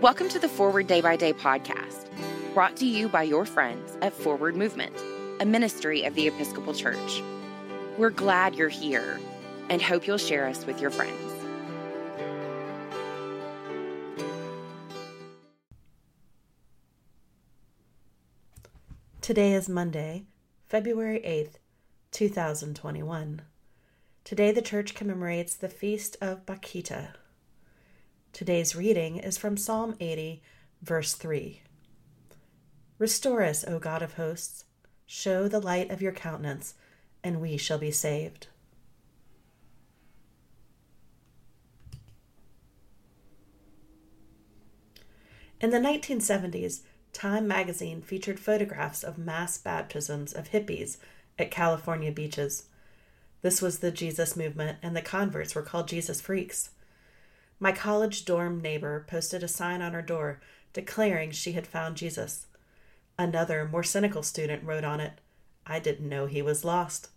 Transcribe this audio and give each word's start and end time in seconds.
Welcome 0.00 0.30
to 0.30 0.38
the 0.38 0.48
Forward 0.48 0.86
Day 0.86 1.02
by 1.02 1.16
Day 1.16 1.34
podcast, 1.34 2.06
brought 2.54 2.74
to 2.78 2.86
you 2.86 3.06
by 3.06 3.22
your 3.24 3.44
friends 3.44 3.98
at 4.00 4.14
Forward 4.14 4.56
Movement, 4.56 4.96
a 5.40 5.44
ministry 5.44 6.04
of 6.04 6.14
the 6.14 6.26
Episcopal 6.26 6.72
Church. 6.72 7.22
We're 7.98 8.08
glad 8.08 8.54
you're 8.54 8.70
here 8.70 9.20
and 9.68 9.82
hope 9.82 10.06
you'll 10.06 10.16
share 10.16 10.46
us 10.46 10.64
with 10.64 10.80
your 10.80 10.90
friends. 10.90 11.20
Today 19.20 19.52
is 19.52 19.68
Monday, 19.68 20.24
February 20.66 21.20
8th, 21.20 21.58
2021. 22.12 23.42
Today 24.24 24.50
the 24.50 24.62
church 24.62 24.94
commemorates 24.94 25.54
the 25.54 25.68
feast 25.68 26.16
of 26.22 26.46
Bakhita. 26.46 27.08
Today's 28.32 28.76
reading 28.76 29.16
is 29.16 29.36
from 29.36 29.56
Psalm 29.56 29.96
80, 30.00 30.42
verse 30.82 31.14
3. 31.14 31.62
Restore 32.98 33.42
us, 33.42 33.64
O 33.66 33.78
God 33.78 34.02
of 34.02 34.14
hosts, 34.14 34.64
show 35.04 35.48
the 35.48 35.60
light 35.60 35.90
of 35.90 36.00
your 36.00 36.12
countenance, 36.12 36.74
and 37.24 37.40
we 37.40 37.56
shall 37.56 37.78
be 37.78 37.90
saved. 37.90 38.46
In 45.60 45.70
the 45.70 45.78
1970s, 45.78 46.80
Time 47.12 47.48
magazine 47.48 48.00
featured 48.00 48.38
photographs 48.38 49.02
of 49.02 49.18
mass 49.18 49.58
baptisms 49.58 50.32
of 50.32 50.50
hippies 50.50 50.96
at 51.38 51.50
California 51.50 52.12
beaches. 52.12 52.66
This 53.42 53.60
was 53.60 53.80
the 53.80 53.90
Jesus 53.90 54.36
movement, 54.36 54.78
and 54.82 54.96
the 54.96 55.02
converts 55.02 55.54
were 55.54 55.62
called 55.62 55.88
Jesus 55.88 56.20
freaks. 56.20 56.70
My 57.62 57.72
college 57.72 58.24
dorm 58.24 58.60
neighbor 58.60 59.04
posted 59.06 59.42
a 59.42 59.48
sign 59.48 59.82
on 59.82 59.92
her 59.92 60.00
door 60.02 60.40
declaring 60.72 61.30
she 61.30 61.52
had 61.52 61.66
found 61.66 61.96
Jesus. 61.96 62.46
Another, 63.18 63.68
more 63.70 63.82
cynical 63.82 64.22
student 64.22 64.64
wrote 64.64 64.84
on 64.84 64.98
it, 64.98 65.20
I 65.66 65.78
didn't 65.78 66.08
know 66.08 66.24
he 66.24 66.40
was 66.40 66.64
lost. 66.64 67.10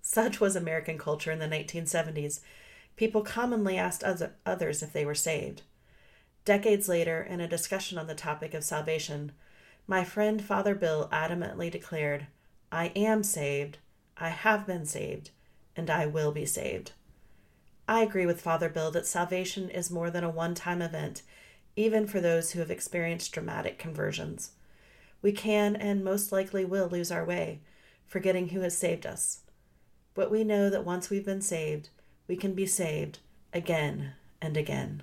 Such 0.00 0.40
was 0.40 0.56
American 0.56 0.96
culture 0.96 1.30
in 1.30 1.38
the 1.38 1.46
1970s. 1.46 2.40
People 2.96 3.22
commonly 3.22 3.76
asked 3.76 4.02
others 4.02 4.82
if 4.82 4.92
they 4.92 5.04
were 5.04 5.14
saved. 5.14 5.62
Decades 6.46 6.88
later, 6.88 7.22
in 7.22 7.40
a 7.40 7.46
discussion 7.46 7.98
on 7.98 8.06
the 8.06 8.14
topic 8.14 8.54
of 8.54 8.64
salvation, 8.64 9.32
my 9.86 10.04
friend 10.04 10.42
Father 10.42 10.74
Bill 10.74 11.08
adamantly 11.12 11.70
declared, 11.70 12.28
I 12.72 12.86
am 12.96 13.22
saved, 13.22 13.78
I 14.16 14.30
have 14.30 14.66
been 14.66 14.86
saved, 14.86 15.30
and 15.76 15.90
I 15.90 16.06
will 16.06 16.32
be 16.32 16.46
saved. 16.46 16.92
I 17.92 18.00
agree 18.00 18.24
with 18.24 18.40
Father 18.40 18.70
Bill 18.70 18.90
that 18.92 19.04
salvation 19.04 19.68
is 19.68 19.90
more 19.90 20.08
than 20.08 20.24
a 20.24 20.30
one 20.30 20.54
time 20.54 20.80
event, 20.80 21.20
even 21.76 22.06
for 22.06 22.22
those 22.22 22.52
who 22.52 22.60
have 22.60 22.70
experienced 22.70 23.32
dramatic 23.32 23.78
conversions. 23.78 24.52
We 25.20 25.32
can 25.32 25.76
and 25.76 26.02
most 26.02 26.32
likely 26.32 26.64
will 26.64 26.88
lose 26.88 27.12
our 27.12 27.22
way, 27.22 27.60
forgetting 28.06 28.48
who 28.48 28.60
has 28.60 28.74
saved 28.78 29.04
us. 29.04 29.40
But 30.14 30.30
we 30.30 30.42
know 30.42 30.70
that 30.70 30.86
once 30.86 31.10
we've 31.10 31.26
been 31.26 31.42
saved, 31.42 31.90
we 32.26 32.34
can 32.34 32.54
be 32.54 32.64
saved 32.64 33.18
again 33.52 34.14
and 34.40 34.56
again. 34.56 35.02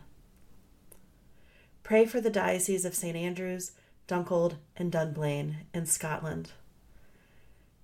Pray 1.83 2.07
for 2.07 2.19
the 2.19 2.31
Diocese 2.31 2.85
of 2.85 2.95
St. 2.95 3.15
Andrews, 3.15 3.73
Dunkeld, 4.07 4.55
and 4.75 4.91
Dunblane 4.91 5.57
in 5.75 5.85
Scotland. 5.85 6.53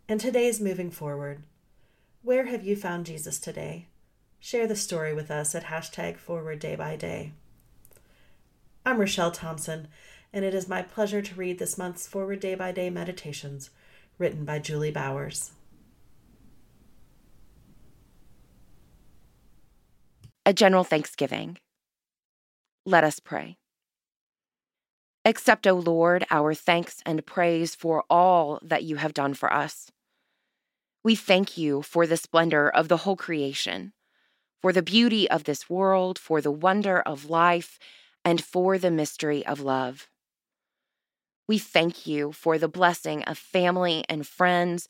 And 0.10 0.20
today's 0.20 0.60
moving 0.60 0.90
forward. 0.90 1.44
Where 2.24 2.48
have 2.48 2.64
you 2.64 2.76
found 2.76 3.06
Jesus 3.06 3.38
today? 3.38 3.86
Share 4.46 4.68
the 4.68 4.76
story 4.76 5.12
with 5.12 5.32
us 5.32 5.56
at 5.56 5.64
hashtag 5.64 6.18
forward 6.18 6.60
day 6.60 6.76
by 6.76 6.96
day. 6.96 7.34
I'm 8.86 9.00
Rochelle 9.00 9.32
Thompson, 9.32 9.88
and 10.32 10.46
it 10.46 10.54
is 10.54 10.70
my 10.70 10.84
pleasure 10.84 11.24
to 11.24 11.34
read 11.34 11.58
this 11.58 11.80
month's 11.80 12.06
Forward 12.06 12.42
Day 12.42 12.54
by 12.54 12.72
Day 12.72 12.92
Meditations, 12.92 13.72
written 14.20 14.46
by 14.46 14.60
Julie 14.60 14.92
Bowers. 14.92 15.54
A 20.46 20.54
general 20.54 20.84
thanksgiving. 20.84 21.58
Let 22.86 23.04
us 23.04 23.20
pray. 23.20 23.58
Accept, 25.26 25.66
O 25.66 25.74
Lord, 25.74 26.24
our 26.30 26.54
thanks 26.54 27.02
and 27.04 27.26
praise 27.26 27.74
for 27.74 28.04
all 28.12 28.60
that 28.62 28.84
you 28.84 28.98
have 28.98 29.16
done 29.16 29.34
for 29.34 29.52
us. 29.52 29.90
We 31.04 31.16
thank 31.16 31.58
you 31.58 31.82
for 31.82 32.06
the 32.06 32.16
splendor 32.16 32.70
of 32.70 32.90
the 32.90 32.98
whole 32.98 33.16
creation, 33.16 33.94
for 34.62 34.72
the 34.74 34.82
beauty 34.82 35.30
of 35.30 35.44
this 35.44 35.70
world, 35.70 36.18
for 36.18 36.42
the 36.42 36.52
wonder 36.52 37.02
of 37.02 37.30
life, 37.30 37.80
and 38.24 38.44
for 38.44 38.78
the 38.78 38.92
mystery 38.92 39.46
of 39.46 39.60
love. 39.60 40.10
We 41.48 41.60
thank 41.60 42.08
you 42.08 42.32
for 42.32 42.58
the 42.58 42.68
blessing 42.68 43.24
of 43.24 43.38
family 43.38 44.04
and 44.10 44.28
friends, 44.28 44.88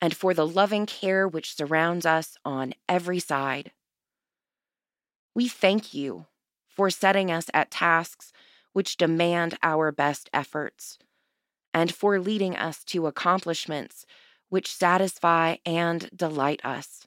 and 0.00 0.16
for 0.16 0.34
the 0.34 0.46
loving 0.46 0.86
care 0.86 1.26
which 1.26 1.54
surrounds 1.54 2.06
us 2.06 2.36
on 2.44 2.74
every 2.88 3.18
side. 3.18 3.72
We 5.34 5.48
thank 5.48 5.92
you 5.92 6.26
for 6.68 6.90
setting 6.90 7.30
us 7.30 7.50
at 7.52 7.70
tasks 7.70 8.32
which 8.72 8.96
demand 8.96 9.58
our 9.62 9.90
best 9.90 10.30
efforts, 10.32 10.98
and 11.74 11.92
for 11.92 12.20
leading 12.20 12.56
us 12.56 12.84
to 12.84 13.06
accomplishments 13.06 14.06
which 14.48 14.72
satisfy 14.72 15.56
and 15.66 16.08
delight 16.14 16.60
us. 16.64 17.06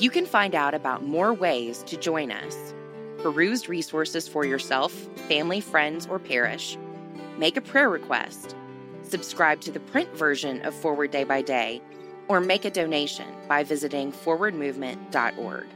You 0.00 0.08
can 0.08 0.24
find 0.24 0.54
out 0.54 0.72
about 0.72 1.04
more 1.04 1.34
ways 1.34 1.82
to 1.84 1.98
join 1.98 2.32
us, 2.32 2.72
peruse 3.18 3.68
resources 3.68 4.28
for 4.28 4.44
yourself, 4.44 4.92
family, 5.28 5.60
friends, 5.60 6.06
or 6.06 6.18
parish, 6.18 6.76
make 7.38 7.56
a 7.56 7.60
prayer 7.60 7.88
request, 7.88 8.54
subscribe 9.02 9.60
to 9.62 9.70
the 9.70 9.80
print 9.80 10.14
version 10.16 10.64
of 10.64 10.74
Forward 10.74 11.10
Day 11.10 11.24
by 11.24 11.42
Day, 11.42 11.80
or 12.28 12.40
make 12.40 12.64
a 12.64 12.70
donation 12.70 13.26
by 13.48 13.62
visiting 13.62 14.12
forwardmovement.org. 14.12 15.66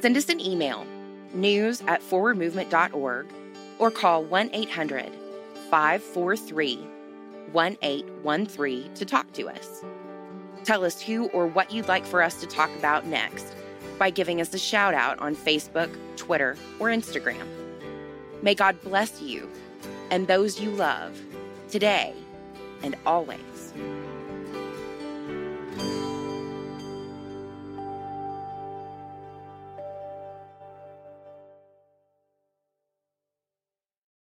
Send 0.00 0.16
us 0.16 0.28
an 0.28 0.40
email, 0.40 0.86
news 1.34 1.82
at 1.86 2.02
forwardmovement.org, 2.02 3.26
or 3.78 3.90
call 3.90 4.24
1 4.24 4.50
800 4.52 5.12
543 5.70 6.76
1813 7.52 8.94
to 8.94 9.04
talk 9.04 9.32
to 9.32 9.48
us. 9.48 9.84
Tell 10.64 10.84
us 10.84 11.00
who 11.00 11.28
or 11.28 11.46
what 11.46 11.70
you'd 11.70 11.88
like 11.88 12.04
for 12.04 12.22
us 12.22 12.40
to 12.40 12.46
talk 12.46 12.70
about 12.76 13.06
next 13.06 13.54
by 13.98 14.10
giving 14.10 14.40
us 14.40 14.52
a 14.54 14.58
shout 14.58 14.94
out 14.94 15.18
on 15.18 15.34
Facebook, 15.34 15.94
Twitter, 16.16 16.56
or 16.78 16.88
Instagram. 16.88 17.46
May 18.42 18.54
God 18.54 18.80
bless 18.82 19.20
you 19.20 19.50
and 20.10 20.26
those 20.26 20.60
you 20.60 20.70
love 20.70 21.18
today 21.68 22.14
and 22.82 22.96
always. 23.06 23.72